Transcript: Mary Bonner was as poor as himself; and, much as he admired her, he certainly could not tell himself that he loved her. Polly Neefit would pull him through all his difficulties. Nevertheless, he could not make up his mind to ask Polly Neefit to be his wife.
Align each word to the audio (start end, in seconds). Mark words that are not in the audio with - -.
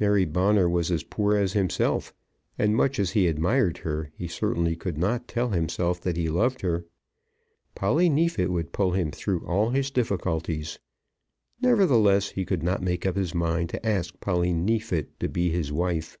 Mary 0.00 0.24
Bonner 0.24 0.68
was 0.68 0.90
as 0.90 1.04
poor 1.04 1.36
as 1.36 1.52
himself; 1.52 2.12
and, 2.58 2.74
much 2.74 2.98
as 2.98 3.12
he 3.12 3.28
admired 3.28 3.78
her, 3.78 4.10
he 4.18 4.26
certainly 4.26 4.74
could 4.74 4.98
not 4.98 5.28
tell 5.28 5.50
himself 5.50 6.00
that 6.00 6.16
he 6.16 6.28
loved 6.28 6.62
her. 6.62 6.84
Polly 7.76 8.08
Neefit 8.08 8.50
would 8.50 8.72
pull 8.72 8.90
him 8.90 9.12
through 9.12 9.46
all 9.46 9.70
his 9.70 9.92
difficulties. 9.92 10.80
Nevertheless, 11.62 12.30
he 12.30 12.44
could 12.44 12.64
not 12.64 12.82
make 12.82 13.06
up 13.06 13.14
his 13.14 13.36
mind 13.36 13.68
to 13.70 13.86
ask 13.86 14.18
Polly 14.18 14.52
Neefit 14.52 15.20
to 15.20 15.28
be 15.28 15.50
his 15.50 15.70
wife. 15.70 16.18